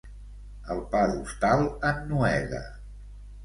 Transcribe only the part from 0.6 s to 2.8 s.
El pa d'hostal ennuega.